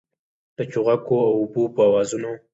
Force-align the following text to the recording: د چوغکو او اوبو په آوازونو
د 0.57 0.59
چوغکو 0.71 1.17
او 1.27 1.33
اوبو 1.41 1.63
په 1.73 1.81
آوازونو 1.89 2.31